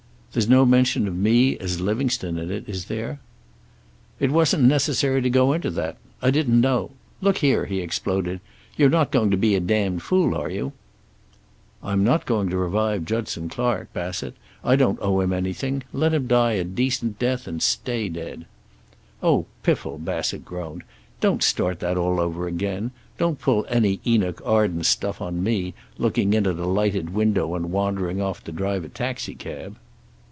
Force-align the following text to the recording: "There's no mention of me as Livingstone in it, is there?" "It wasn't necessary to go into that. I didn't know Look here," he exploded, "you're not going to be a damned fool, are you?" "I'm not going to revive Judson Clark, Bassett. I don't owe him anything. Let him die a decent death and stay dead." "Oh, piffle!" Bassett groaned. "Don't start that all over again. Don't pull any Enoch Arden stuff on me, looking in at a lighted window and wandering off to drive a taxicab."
"There's 0.33 0.47
no 0.47 0.65
mention 0.65 1.09
of 1.09 1.15
me 1.17 1.57
as 1.57 1.81
Livingstone 1.81 2.37
in 2.37 2.51
it, 2.51 2.63
is 2.65 2.85
there?" 2.85 3.19
"It 4.17 4.31
wasn't 4.31 4.63
necessary 4.63 5.21
to 5.21 5.29
go 5.29 5.51
into 5.51 5.69
that. 5.71 5.97
I 6.21 6.31
didn't 6.31 6.61
know 6.61 6.91
Look 7.19 7.39
here," 7.39 7.65
he 7.65 7.81
exploded, 7.81 8.39
"you're 8.77 8.87
not 8.87 9.11
going 9.11 9.29
to 9.31 9.35
be 9.35 9.55
a 9.55 9.59
damned 9.59 10.03
fool, 10.03 10.33
are 10.33 10.49
you?" 10.49 10.71
"I'm 11.83 12.05
not 12.05 12.25
going 12.25 12.47
to 12.49 12.55
revive 12.57 13.03
Judson 13.03 13.49
Clark, 13.49 13.91
Bassett. 13.91 14.33
I 14.63 14.77
don't 14.77 14.97
owe 15.01 15.19
him 15.19 15.33
anything. 15.33 15.83
Let 15.91 16.13
him 16.13 16.27
die 16.27 16.53
a 16.53 16.63
decent 16.63 17.19
death 17.19 17.45
and 17.45 17.61
stay 17.61 18.07
dead." 18.07 18.45
"Oh, 19.21 19.47
piffle!" 19.63 19.97
Bassett 19.97 20.45
groaned. 20.45 20.83
"Don't 21.19 21.43
start 21.43 21.81
that 21.81 21.97
all 21.97 22.21
over 22.21 22.47
again. 22.47 22.91
Don't 23.17 23.37
pull 23.37 23.65
any 23.67 23.99
Enoch 24.07 24.41
Arden 24.45 24.85
stuff 24.85 25.19
on 25.19 25.43
me, 25.43 25.73
looking 25.97 26.33
in 26.33 26.47
at 26.47 26.55
a 26.55 26.65
lighted 26.65 27.13
window 27.13 27.53
and 27.53 27.69
wandering 27.69 28.21
off 28.21 28.41
to 28.45 28.53
drive 28.53 28.85
a 28.85 28.87
taxicab." 28.87 29.75